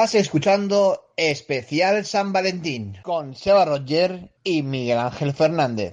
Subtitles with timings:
[0.00, 5.92] Estás escuchando Especial San Valentín con Seba Roger y Miguel Ángel Fernández.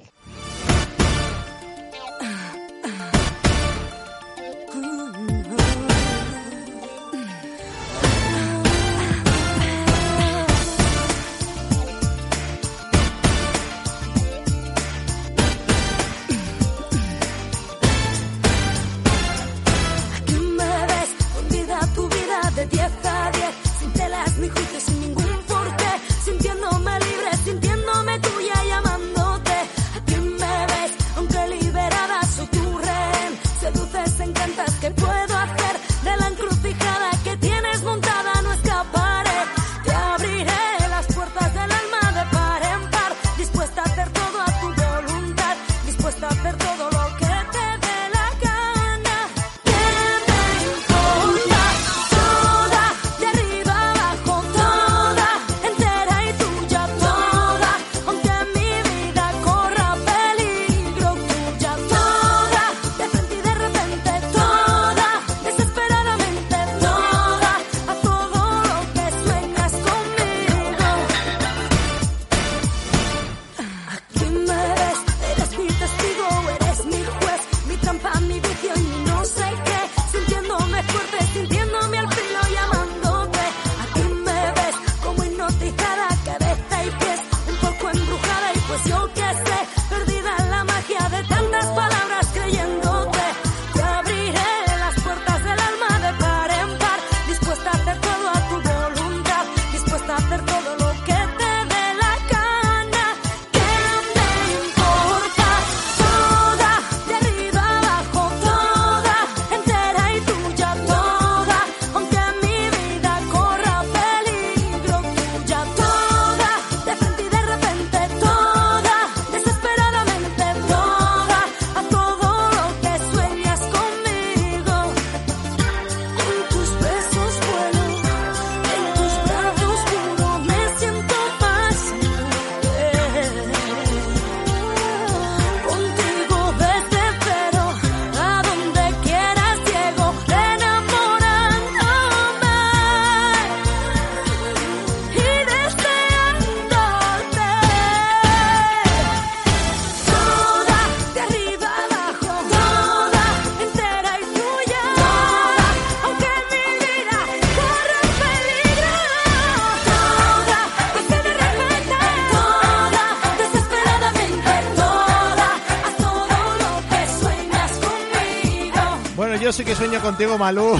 [170.01, 170.79] Contigo, Malú.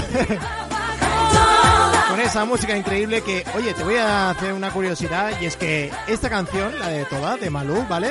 [2.08, 5.90] Con esa música increíble que, oye, te voy a hacer una curiosidad y es que
[6.06, 8.10] esta canción, la de Toda, de Malú, ¿vale?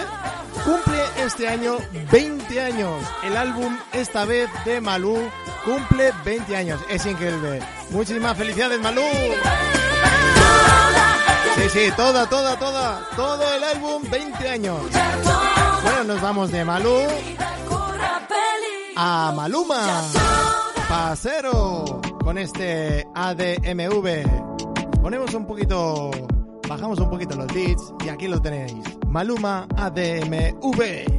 [0.66, 1.78] Cumple este año
[2.12, 3.02] 20 años.
[3.24, 5.18] El álbum, esta vez de Malú,
[5.64, 6.82] cumple 20 años.
[6.90, 7.62] Es increíble.
[7.92, 9.04] Muchísimas felicidades, Malú.
[11.56, 13.08] Sí, sí, toda, toda, toda.
[13.16, 14.82] Todo el álbum, 20 años.
[15.84, 17.04] Bueno, nos vamos de Malú
[19.00, 20.02] a Maluma.
[20.90, 24.26] Pasero con este ADMV.
[25.02, 26.10] Ponemos un poquito,
[26.68, 28.74] bajamos un poquito los beats y aquí lo tenéis.
[29.08, 31.17] Maluma ADMV.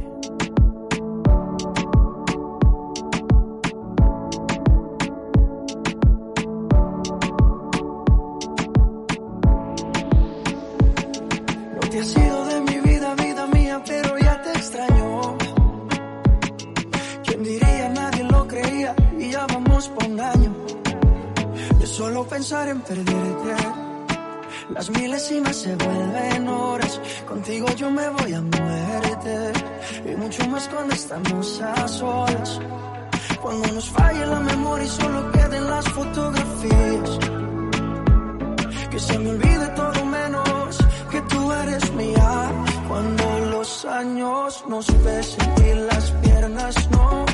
[22.39, 23.53] Pensar en perderte.
[24.69, 27.01] Las milésimas se vuelven horas.
[27.27, 29.33] Contigo yo me voy a muerte.
[30.09, 32.59] Y mucho más cuando estamos a solas.
[33.41, 37.09] Cuando nos falle la memoria y solo queden las fotografías.
[38.91, 40.77] Que se me olvide todo menos
[41.11, 42.51] que tú eres mía.
[42.87, 43.25] Cuando
[43.55, 47.25] los años nos besen y las piernas no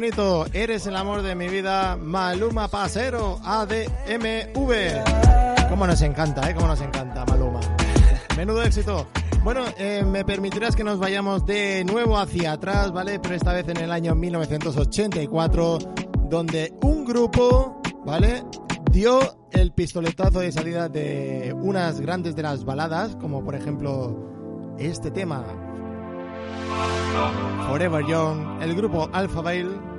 [0.00, 5.04] bonito, eres el amor de mi vida, Maluma Pasero, ADMV.
[5.68, 6.54] Cómo nos encanta, ¿eh?
[6.54, 7.60] Cómo nos encanta, Maluma.
[8.38, 9.06] Menudo éxito.
[9.44, 13.20] Bueno, eh, me permitirás que nos vayamos de nuevo hacia atrás, ¿vale?
[13.20, 15.78] Pero esta vez en el año 1984,
[16.30, 18.42] donde un grupo, ¿vale?
[18.90, 19.20] Dio
[19.50, 24.16] el pistoletazo de salida de unas grandes de las baladas, como por ejemplo
[24.78, 25.44] este tema,
[27.68, 29.89] Forever Young, el grupo Alpha Veil,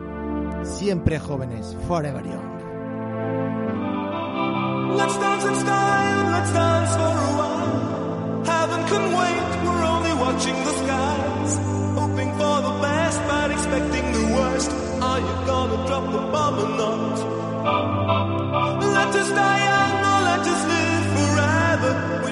[0.64, 2.52] siempre jóvenes, Forever Young.
[4.98, 8.44] Let's dance in style, let's dance for a while.
[8.46, 11.60] Heaven can wait, we're only watching the skies.
[11.96, 14.72] Hoping for the best, but expecting the worst.
[15.02, 17.18] Are you gonna drop the bomb or not?
[18.94, 21.92] Let us die young or let us live forever.
[22.26, 22.32] We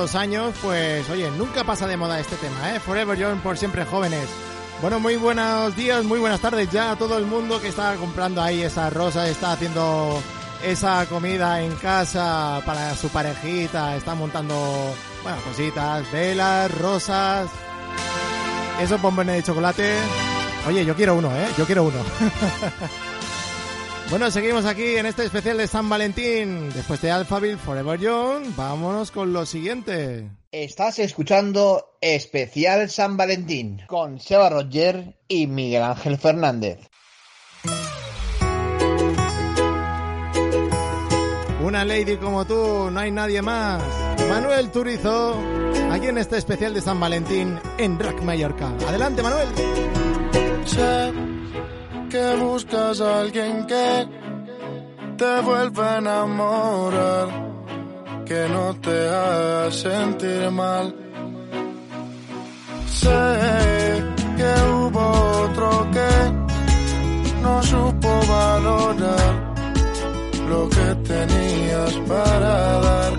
[0.00, 2.80] Los años, pues oye, nunca pasa de moda este tema, ¿eh?
[2.80, 4.26] Forever Young por siempre jóvenes.
[4.80, 8.62] Bueno, muy buenos días, muy buenas tardes ya todo el mundo que está comprando ahí
[8.62, 10.22] esas rosas, está haciendo
[10.64, 14.54] esa comida en casa para su parejita, está montando,
[15.22, 17.50] bueno, cositas, velas, rosas,
[18.80, 19.96] esos bombones de chocolate.
[20.66, 21.46] Oye, yo quiero uno, ¿eh?
[21.58, 21.98] Yo quiero uno.
[24.10, 26.70] bueno, seguimos aquí en este especial de San Valentín.
[26.74, 30.28] Después de Alphaville Forever Young, vámonos con lo siguiente.
[30.50, 36.80] Estás escuchando Especial San Valentín con Seba Roger y Miguel Ángel Fernández.
[41.62, 43.80] Una lady como tú, no hay nadie más.
[44.28, 45.40] Manuel Turizo,
[45.92, 48.72] aquí en este especial de San Valentín en Rack Mallorca.
[48.88, 49.48] Adelante, Manuel.
[50.64, 51.29] Sé
[52.10, 54.08] que buscas a alguien que
[55.16, 57.28] te vuelva a enamorar,
[58.26, 60.94] que no te haga sentir mal.
[62.88, 63.20] Sé
[64.38, 65.04] que hubo
[65.44, 66.12] otro que
[67.42, 69.32] no supo valorar
[70.48, 72.54] lo que tenías para
[72.88, 73.12] dar.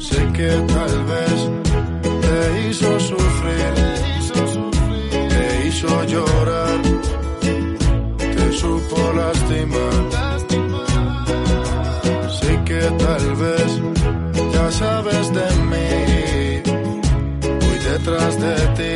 [0.00, 1.38] Sé que tal vez
[2.22, 4.07] te hizo sufrir,
[5.78, 6.82] hizo llorar,
[7.40, 10.04] te supo lastimar.
[12.38, 13.70] Sé que tal vez
[14.52, 16.62] ya sabes de mí,
[17.60, 18.94] voy detrás de ti,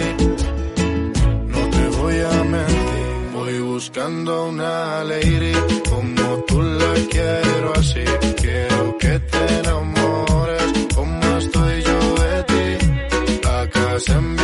[1.47, 5.53] no te voy a mentir, voy buscando una lady
[5.89, 7.73] como tú la quiero.
[7.77, 8.05] Así,
[8.41, 12.69] quiero que te enamores como estoy yo de ti,
[13.49, 14.42] a casa enviarte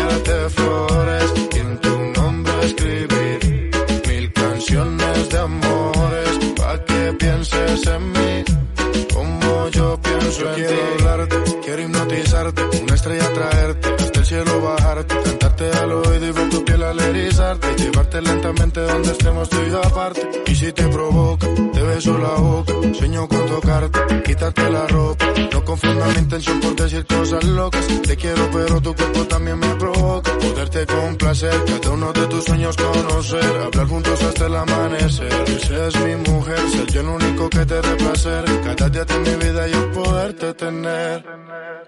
[10.59, 16.33] quiero hablarte, quiero hipnotizarte, una estrella traerte, hasta el cielo bajarte, cantarte al oído y
[16.33, 20.29] ver tu piel al erizarte, llevarte lentamente donde estemos tú y yo aparte.
[20.47, 25.27] Y si te provoca, te beso la boca, sueño con tocarte, quitarte la ropa.
[25.53, 27.87] No confundas mi intención por decir cosas locas.
[28.03, 30.28] Te quiero, pero tu cuerpo también me provoca.
[30.40, 35.61] Poderte complacer, cada uno de tus sueños conocer, hablar juntos hasta el amanecer.
[35.66, 38.45] Seas mi mujer, ser yo el único que te dé placer.
[38.64, 41.25] Cada día de mi vida yo poderte tener.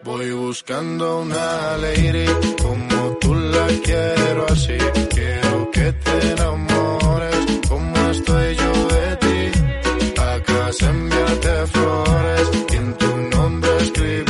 [0.03, 2.27] Voy buscando una lady
[2.63, 4.79] como tú la quiero así.
[5.11, 7.37] Quiero que te enamores
[7.69, 9.43] como estoy yo de ti.
[10.19, 14.30] A casa enviarte flores y en tu nombre escribir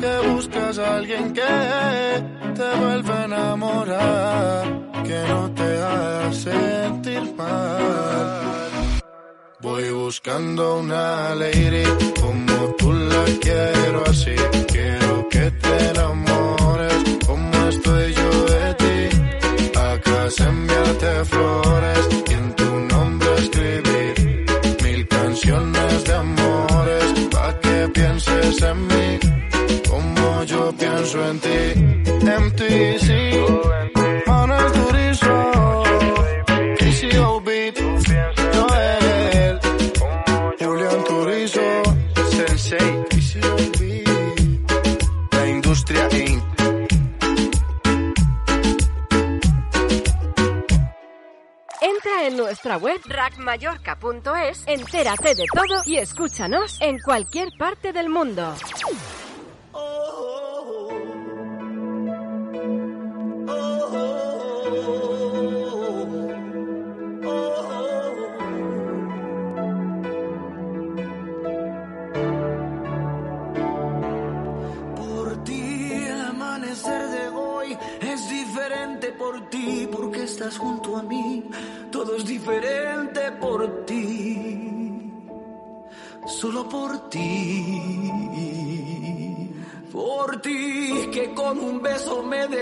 [0.00, 1.42] Que buscas a alguien que
[2.54, 4.64] te vuelva a enamorar,
[5.04, 8.70] que no te haga sentir mal.
[9.60, 11.84] Voy buscando una lady
[12.18, 14.34] como tú la quiero así.
[14.68, 16.94] Quiero que te enamores
[17.26, 19.78] como estoy yo de ti.
[19.78, 24.46] A casa enviarte flores y en tu nombre escribir
[24.82, 29.30] mil canciones de amores pa' que pienses en mí
[29.88, 31.74] como yo pienso en ti.
[32.20, 33.06] MTC,
[34.26, 35.82] Manuel Turizo,
[36.78, 37.76] KCO Beat,
[38.54, 39.60] Joel,
[40.58, 41.82] Julián Turizo,
[42.30, 46.42] Sensei, KCO Beat, la industria Inc.
[51.80, 58.54] Entra en nuestra web rackmallorca.es, entérate de todo y escúchanos en cualquier parte del mundo.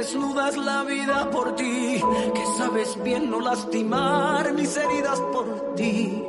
[0.08, 2.00] desnudas la vida por ti,
[2.34, 6.24] que sabes bien no lastimar mis heridas por ti,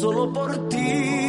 [0.00, 1.25] solo por ti.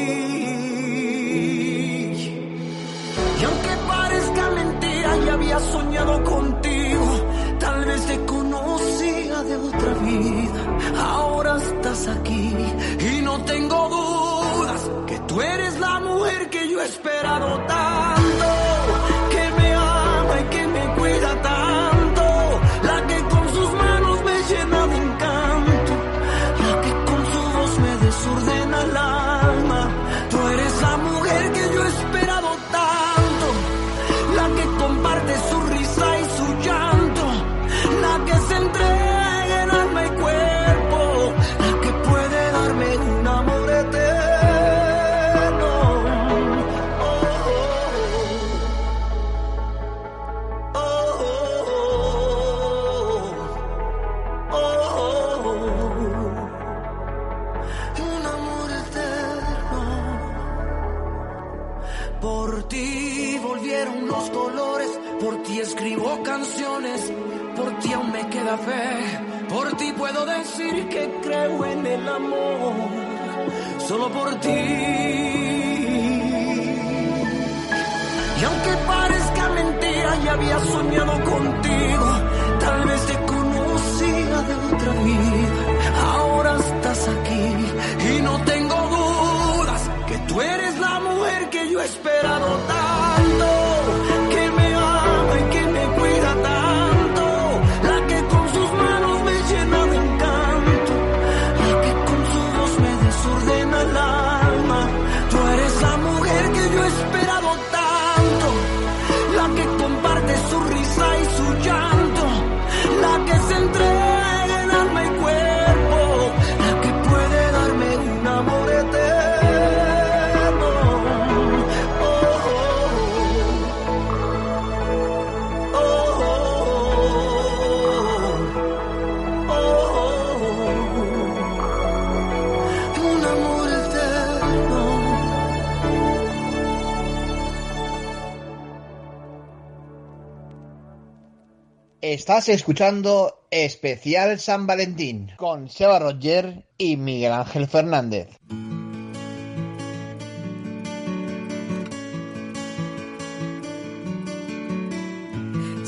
[142.27, 148.27] Estás escuchando Especial San Valentín con Seba Roger y Miguel Ángel Fernández.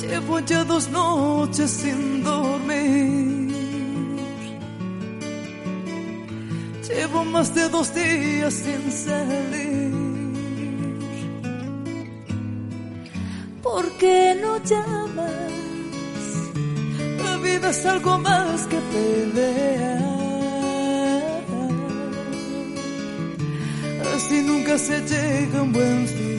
[0.01, 3.53] Llevo ya dos noches sin dormir.
[6.87, 9.91] Llevo más de dos días sin salir.
[13.61, 15.58] ¿Por qué no llamas?
[17.39, 20.09] vida es algo más que pelear.
[24.15, 26.38] Así nunca se llega a un buen fin.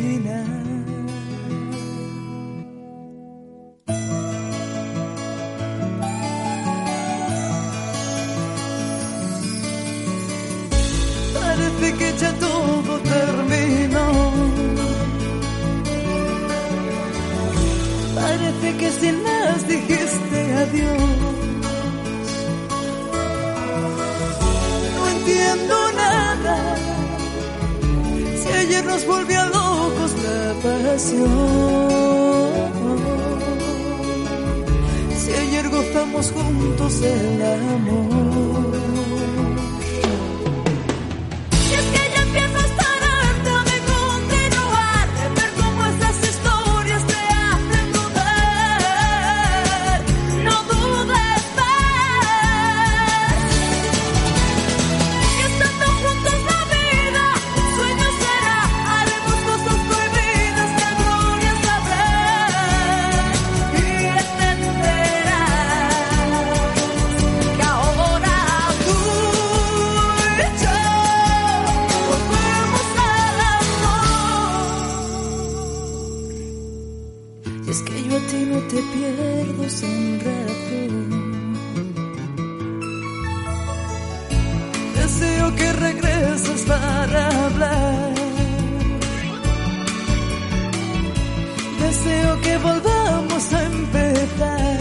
[91.90, 94.80] deseo que volvamos a empezar.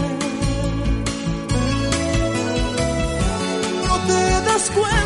[3.88, 4.99] No te das cuenta.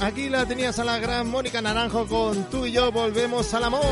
[0.00, 3.84] Aquí la tenías a la gran Mónica Naranjo con tú y yo volvemos al amor.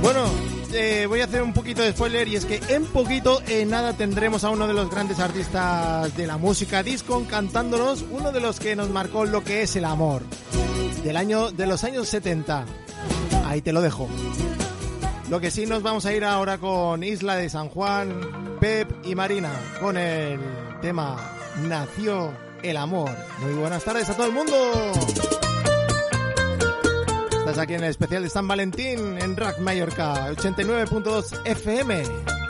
[0.00, 0.30] Bueno,
[0.72, 3.94] eh, voy a hacer un poquito de spoiler y es que en poquito, en nada,
[3.94, 8.60] tendremos a uno de los grandes artistas de la música disco cantándonos uno de los
[8.60, 10.22] que nos marcó lo que es el amor.
[11.02, 12.64] Del año, de los años 70.
[13.44, 14.08] Ahí te lo dejo.
[15.28, 19.16] Lo que sí nos vamos a ir ahora con Isla de San Juan, Pep y
[19.16, 20.38] Marina, con el
[20.80, 23.10] tema Nació el amor.
[23.40, 24.54] Muy buenas tardes a todo el mundo.
[27.38, 32.45] Estás aquí en el especial de San Valentín en Rack Mallorca 89.2 FM.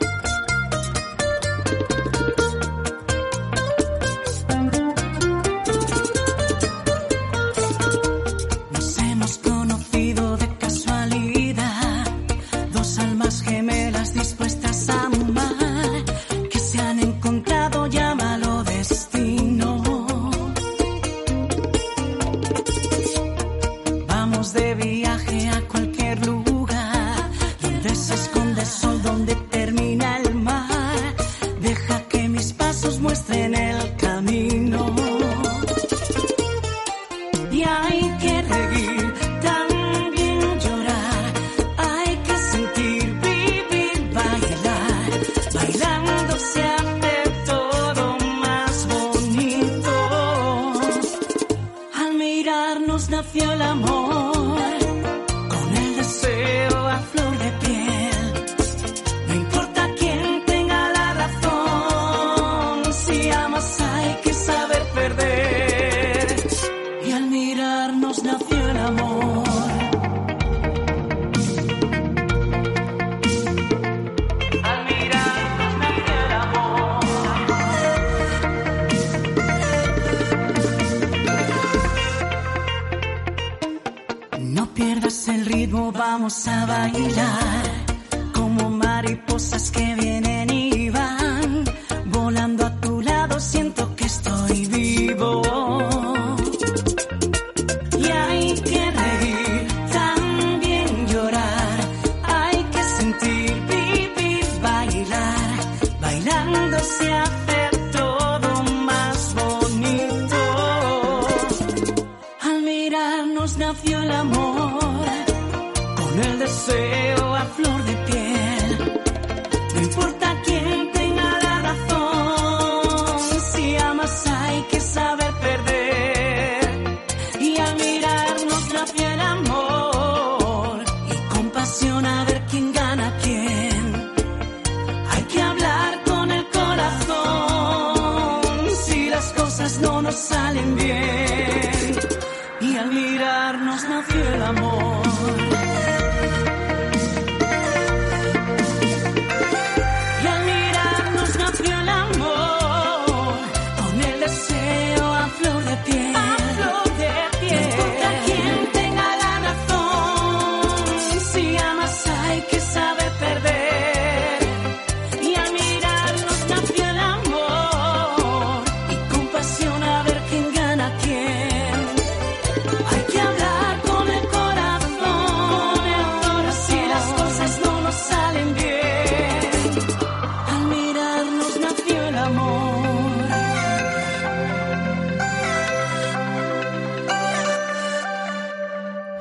[86.17, 87.76] Vamos a bailar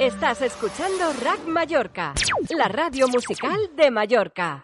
[0.05, 2.13] Estás escuchando Rack Mallorca,
[2.55, 4.63] la radio musical de Mallorca.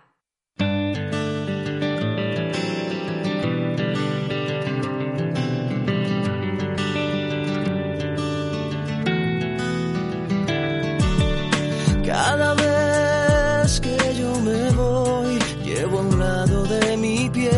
[12.05, 17.51] Cada vez que yo me voy, llevo a un lado de mi piel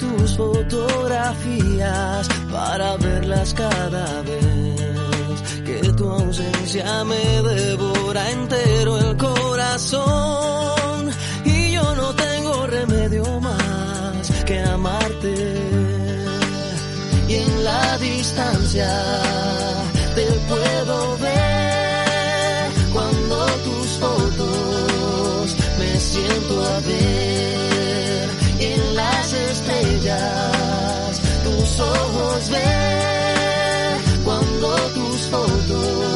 [0.00, 4.45] tus fotografías para verlas cada vez.
[6.76, 11.10] Me devora entero el corazón
[11.42, 15.34] y yo no tengo remedio más que amarte.
[17.28, 18.92] Y en la distancia
[20.14, 28.28] te puedo ver cuando tus fotos me siento a ver
[28.60, 36.15] y en las estrellas tus ojos ver cuando a ver.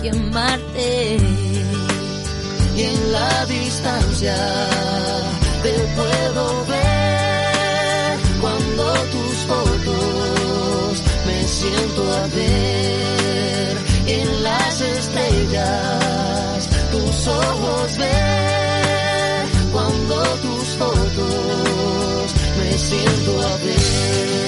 [0.00, 1.16] que amarte.
[2.76, 4.36] y en la distancia
[5.62, 8.84] te puedo ver cuando
[9.14, 22.34] tus fotos me siento a ver en las estrellas tus ojos ver cuando tus fotos
[22.58, 24.47] me siento a ver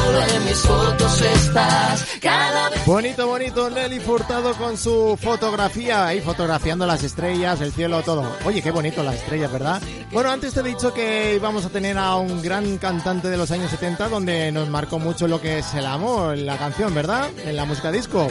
[0.27, 2.05] en mis fotos estás.
[2.21, 8.01] Cada vez Bonito, bonito, Nelly Furtado con su fotografía, ahí fotografiando las estrellas, el cielo,
[8.03, 8.35] todo.
[8.45, 9.81] Oye, qué bonito las estrellas, ¿verdad?
[10.11, 13.51] Bueno, antes te he dicho que íbamos a tener a un gran cantante de los
[13.51, 17.29] años 70 donde nos marcó mucho lo que es el amor, la canción, ¿verdad?
[17.45, 18.27] En la música disco.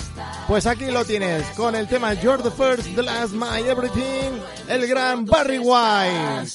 [0.46, 4.86] Pues aquí lo tienes, con el tema You're the First, The Last, My Everything, el
[4.86, 6.50] gran Barry White.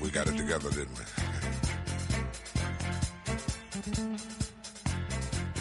[0.00, 1.13] We got it together, didn't we?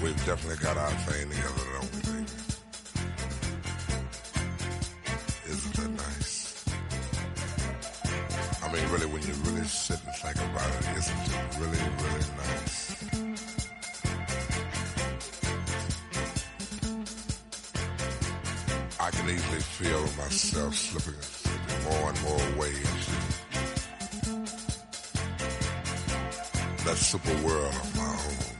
[0.04, 2.26] We've definitely got our thing together, don't we, baby?
[5.48, 6.66] Isn't that nice?
[8.62, 12.26] I mean, really, when you really sit and think about it, isn't it really, really
[12.36, 12.74] nice?
[19.00, 23.12] I can easily feel myself slipping, slipping more and more away into
[26.84, 28.53] that super world of my own.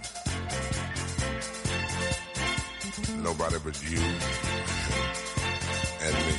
[3.24, 4.00] Nobody but you
[6.02, 6.36] and me.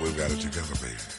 [0.00, 1.11] We've got it together, baby.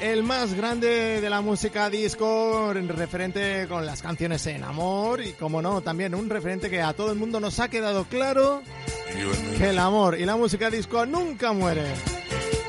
[0.00, 5.62] El más grande de la música disco, referente con las canciones en amor y como
[5.62, 8.62] no, también un referente que a todo el mundo nos ha quedado claro
[9.56, 11.86] que el amor y la música disco nunca muere.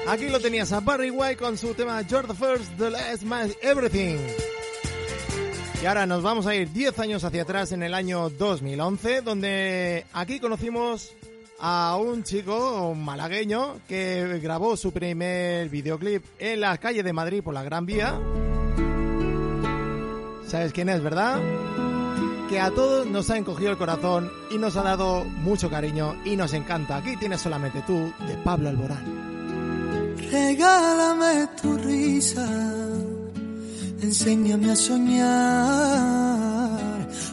[0.08, 4.18] Aquí lo tenías a Barry White con su tema the First, the Last, My Everything.
[5.84, 10.06] Y ahora nos vamos a ir 10 años hacia atrás en el año 2011, donde
[10.14, 11.12] aquí conocimos
[11.60, 17.54] a un chico malagueño que grabó su primer videoclip en la calle de Madrid por
[17.54, 18.20] la Gran Vía.
[20.48, 21.40] ¿Sabes quién es, verdad?
[22.50, 26.36] Que a todos nos ha encogido el corazón y nos ha dado mucho cariño y
[26.38, 26.98] nos encanta.
[26.98, 30.16] Aquí tienes solamente tú, de Pablo Alborán.
[30.32, 32.48] Regálame tu risa,
[34.02, 35.98] enséñame a soñar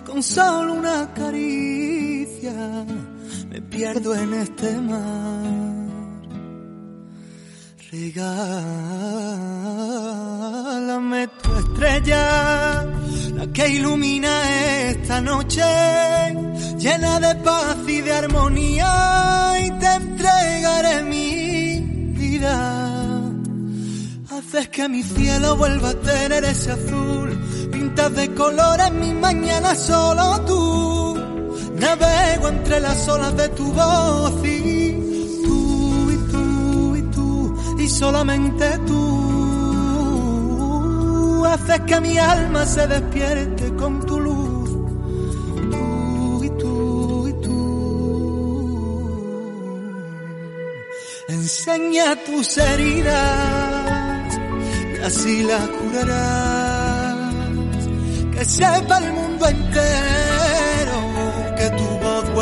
[0.05, 2.85] con solo una caricia.
[3.55, 5.45] Me pierdo en este mar.
[7.93, 8.49] Regálame
[11.41, 12.85] tu estrella,
[13.37, 15.63] la que ilumina esta noche,
[16.81, 21.79] llena de paz y de armonía, y te entregaré mi
[22.19, 23.23] vida.
[24.33, 27.39] Haces que mi cielo vuelva a tener ese azul,
[27.71, 30.84] pintas de colores mi mañana solo tú.
[31.75, 34.93] Navego entre las olas de tu voz y
[35.45, 39.05] tú y tú y tú y solamente tú.
[41.47, 44.71] Haces que mi alma se despierte con tu luz.
[45.71, 47.55] Tú y tú y tú.
[51.29, 54.39] Enseña tus heridas
[54.97, 57.35] y así las curarás.
[58.33, 60.34] Que sepa el mundo entero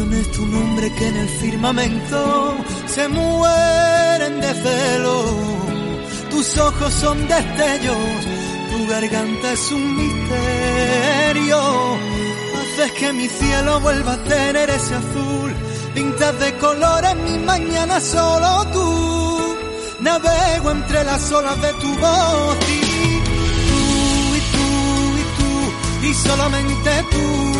[0.00, 2.54] No menciones tu nombre que en el firmamento
[2.86, 5.24] se mueren de celo.
[6.30, 8.20] Tus ojos son destellos,
[8.70, 11.58] tu garganta es un misterio.
[12.58, 15.52] Haces que mi cielo vuelva a tener ese azul.
[15.94, 19.56] Pintas de colores mi mañana solo tú.
[20.00, 22.80] Navego entre las olas de tu voz y
[23.68, 23.82] tú
[24.38, 24.68] y tú
[25.20, 27.59] y tú y solamente tú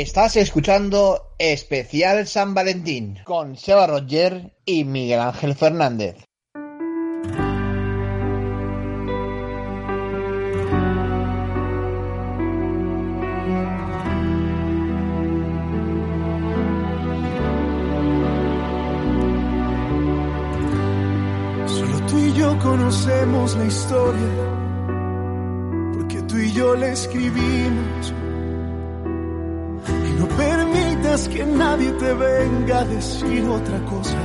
[0.00, 6.14] Estás escuchando Especial San Valentín con Seba Roger y Miguel Ángel Fernández.
[21.66, 24.22] Solo tú y yo conocemos la historia,
[25.94, 28.14] porque tú y yo la escribimos.
[31.18, 34.16] No que nadie te venga a decir otra cosa.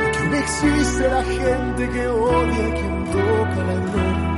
[0.00, 4.32] Porque aún existe la gente que odia a quien toca la gloria.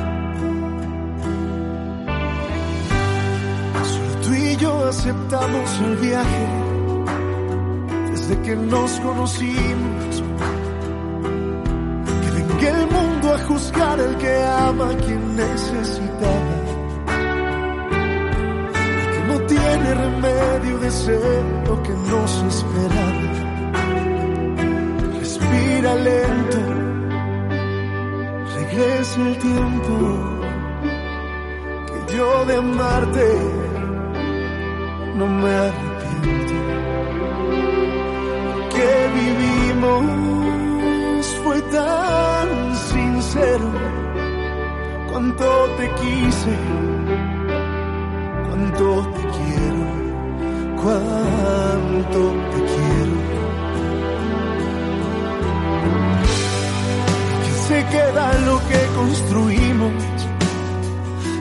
[3.83, 6.47] Solo tú y yo aceptamos el viaje
[8.11, 10.23] desde que nos conocimos.
[12.23, 16.44] Que venga el mundo a juzgar el que ama a quien necesitaba.
[19.75, 23.33] Tiene remedio de ser lo que nos esperaba.
[25.19, 26.59] Respira lento,
[28.57, 29.95] regresa el tiempo
[31.87, 33.29] que yo de amarte
[35.17, 36.55] no me arrepiento
[38.75, 40.05] que vivimos
[41.45, 43.71] fue tan sincero.
[45.11, 45.47] Cuánto
[45.79, 46.57] te quise,
[48.49, 49.14] cuánto te
[50.85, 52.21] cuánto
[52.53, 53.17] te quiero.
[57.45, 59.93] Que se queda lo que construimos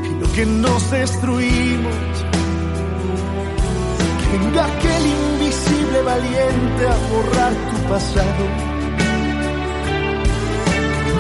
[0.08, 1.96] y lo que nos destruimos.
[4.20, 8.46] Que venga aquel invisible valiente a borrar tu pasado.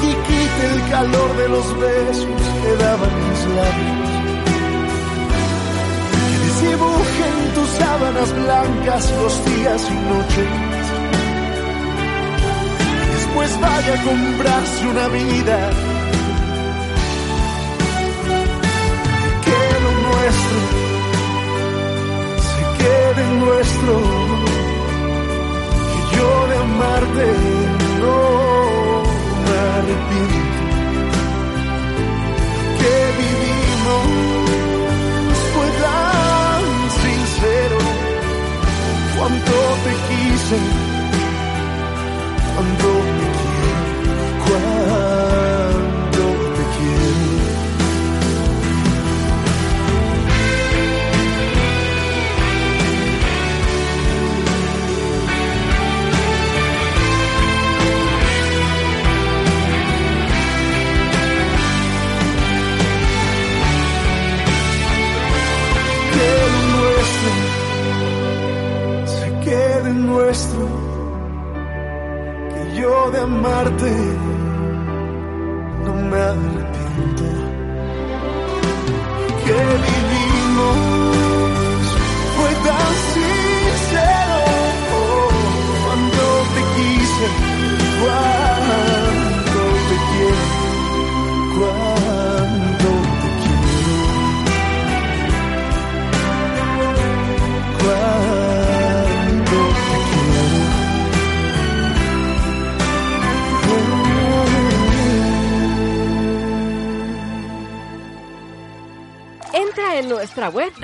[0.07, 4.12] Y quite el calor de los besos que daban mis labios.
[7.63, 10.49] Tus sábanas blancas los días y noches.
[13.15, 15.57] Después vaya a comprarse una vida.
[19.45, 20.59] Que lo nuestro
[22.49, 23.93] se quede nuestro.
[25.89, 27.25] Que yo de amarte
[40.53, 40.82] quise,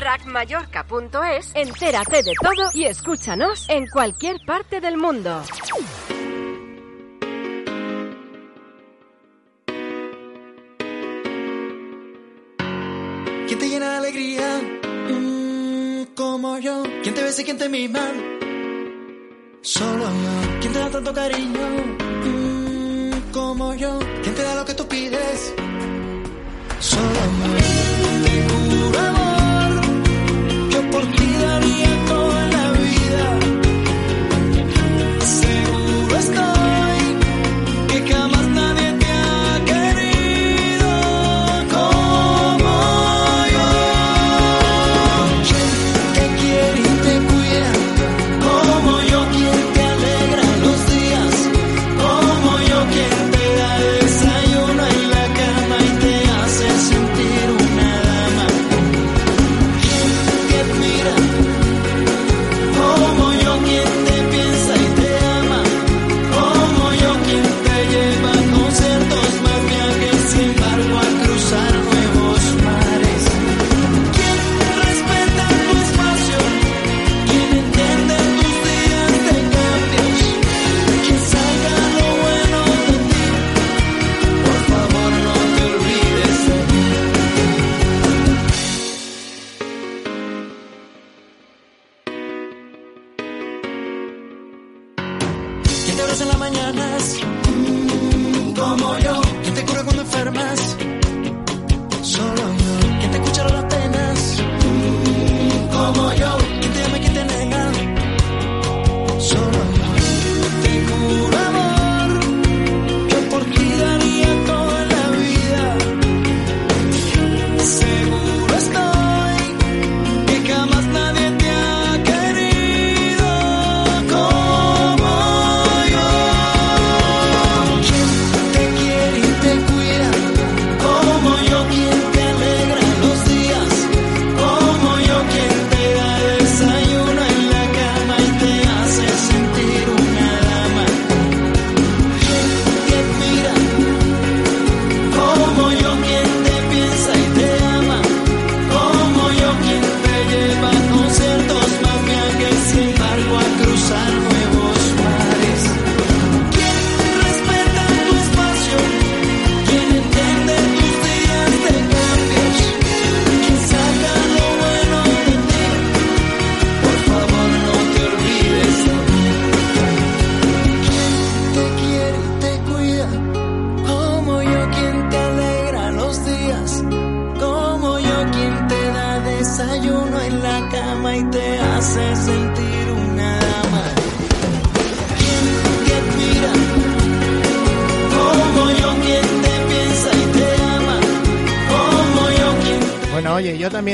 [0.09, 5.43] nuestra web rackmallorca.es, entérate de todo y escúchanos en cualquier parte del mundo.
[13.47, 14.61] ¿Quién te llena de alegría?
[15.09, 16.83] Mm, como yo.
[17.03, 18.07] ¿Quién te besa y quién te mima?
[19.61, 20.59] Solo yo.
[20.61, 21.67] ¿Quién te da tanto cariño?
[22.25, 23.99] Mm, como yo.
[24.23, 25.53] ¿Quién te da lo que tú pides?
[26.79, 27.08] Solo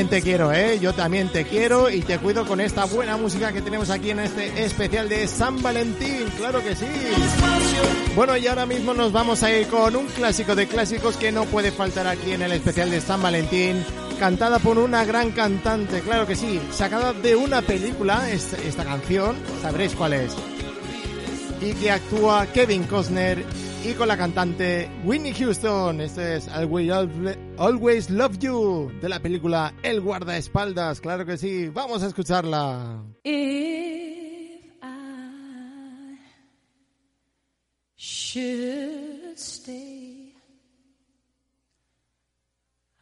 [0.08, 0.78] te quiero, ¿eh?
[0.80, 4.20] Yo también te quiero y te cuido con esta buena música que tenemos aquí en
[4.20, 6.86] este especial de San Valentín, claro que sí.
[8.14, 11.44] Bueno, y ahora mismo nos vamos a ir con un clásico de clásicos que no
[11.44, 13.84] puede faltar aquí en el especial de San Valentín,
[14.18, 19.36] cantada por una gran cantante, claro que sí, sacada de una película, es- esta canción,
[19.62, 20.32] sabréis cuál es.
[21.60, 23.44] Y que actúa Kevin Costner
[23.88, 26.00] y con la cantante Whitney Houston.
[26.00, 31.36] Este es I Will Alw- Always Love You de la película El guardaespaldas, claro que
[31.36, 33.02] sí, vamos a escucharla.
[33.22, 36.18] If I
[37.96, 40.34] should stay,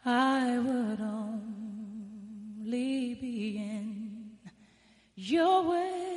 [0.04, 4.38] I would only be in
[5.16, 6.10] your way.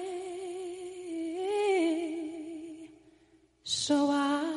[3.64, 4.57] So I'll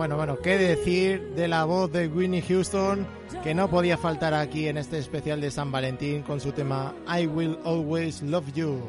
[0.00, 3.06] bueno, bueno, qué decir de la voz de Winnie Houston,
[3.44, 7.26] que no podía faltar aquí en este especial de San Valentín con su tema I
[7.26, 8.80] Will Always Love You.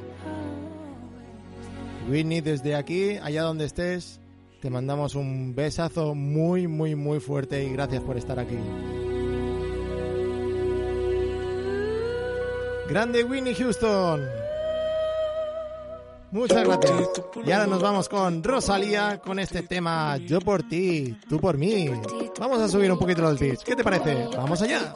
[2.09, 4.21] Winnie, desde aquí, allá donde estés,
[4.61, 8.55] te mandamos un besazo muy, muy, muy fuerte y gracias por estar aquí.
[12.87, 14.40] Grande Winnie Houston.
[16.31, 17.09] Muchas gracias.
[17.45, 21.89] Y ahora nos vamos con Rosalía con este tema Yo por ti, tú por mí.
[22.39, 23.63] Vamos a subir un poquito los beats.
[23.63, 24.27] ¿Qué te parece?
[24.35, 24.93] Vamos allá.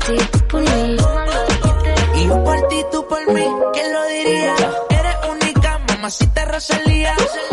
[0.00, 0.16] ti,
[0.48, 0.96] por mí.
[2.16, 3.46] Y yo por ti, tú por mí.
[3.72, 4.54] ¿Quién lo diría?
[4.90, 7.14] Eres única, mamacita Rosalía.
[7.14, 7.49] Rosalía.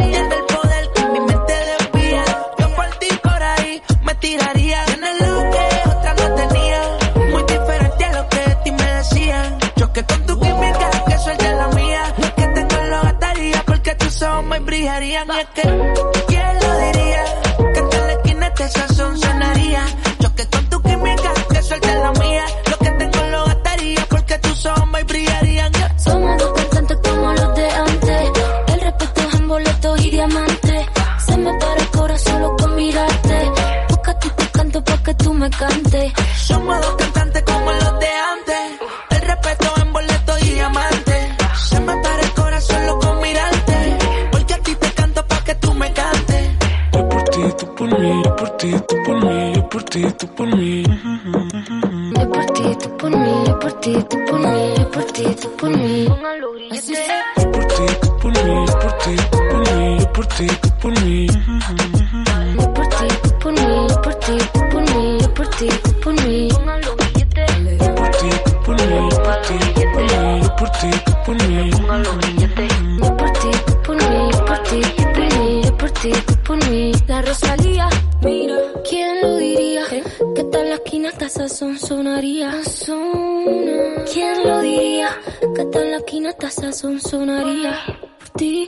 [87.07, 87.79] sonaría
[88.19, 88.65] por ti?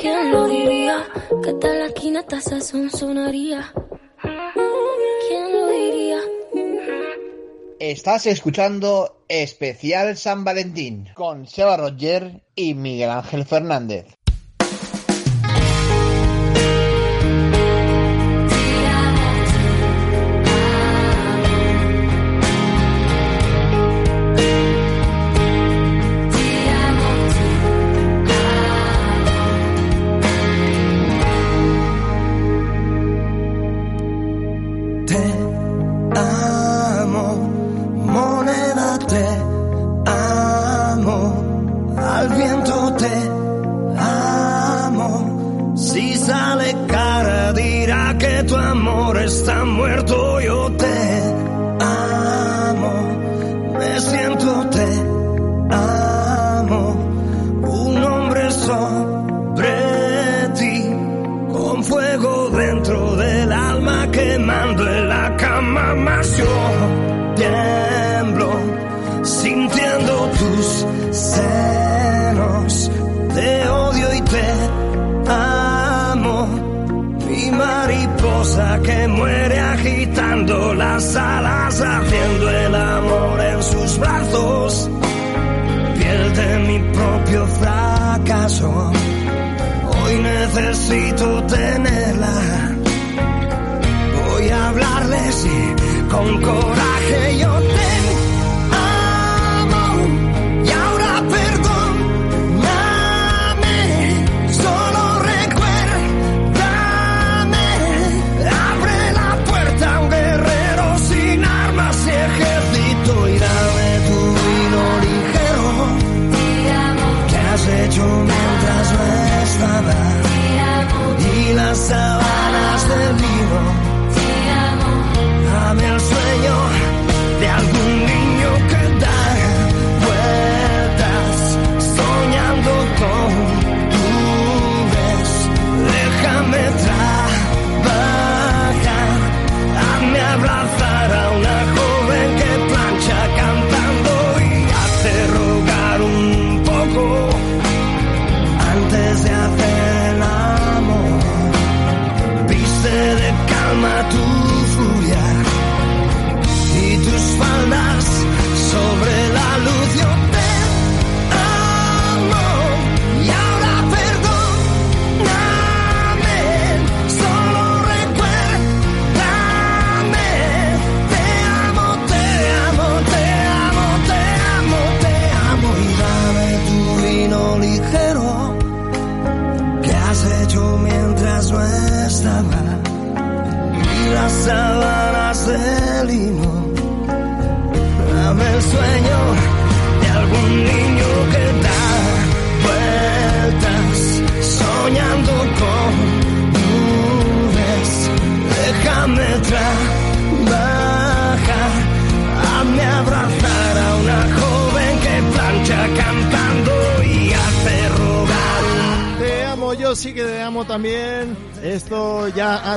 [0.00, 1.06] ¿Quién lo diría?
[1.42, 3.72] Que tal la esquina esta sazón sonaría.
[5.28, 6.18] ¿Quién lo diría?
[7.80, 14.06] Estás escuchando Especial San Valentín con Seba Roger y Miguel Ángel Fernández.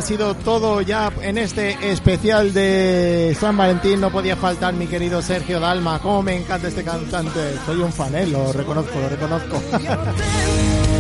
[0.07, 3.99] Sido todo ya en este especial de San Valentín.
[3.99, 5.99] No podía faltar mi querido Sergio Dalma.
[5.99, 7.57] Cómo me encanta este cantante.
[7.65, 8.25] Soy un fan, ¿eh?
[8.25, 9.61] lo reconozco, lo reconozco.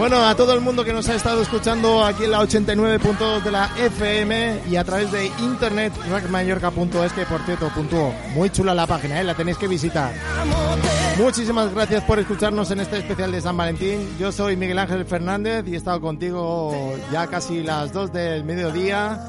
[0.00, 3.50] Bueno, a todo el mundo que nos ha estado escuchando aquí en la 89.2 de
[3.50, 8.10] la FM y a través de internet, rackmallorca.es, que por cierto, puntuó.
[8.34, 9.24] Muy chula la página, ¿eh?
[9.24, 10.14] la tenéis que visitar.
[11.18, 14.16] Muchísimas gracias por escucharnos en este especial de San Valentín.
[14.18, 19.20] Yo soy Miguel Ángel Fernández y he estado contigo ya casi las 2 del mediodía.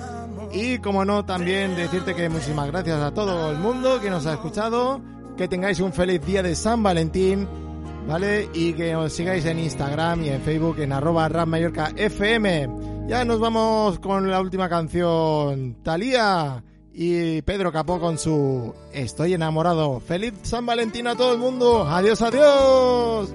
[0.53, 4.35] Y como no, también decirte que muchísimas gracias a todo el mundo que nos ha
[4.35, 5.01] escuchado.
[5.35, 7.70] Que tengáis un feliz día de San Valentín.
[8.07, 8.49] ¿Vale?
[8.53, 12.69] Y que os sigáis en Instagram y en Facebook en arroba Rap Mallorca FM.
[13.07, 15.77] Ya nos vamos con la última canción.
[15.83, 19.99] Talía y Pedro Capó con su Estoy enamorado.
[19.99, 21.85] Feliz San Valentín a todo el mundo.
[21.87, 23.33] Adiós, adiós.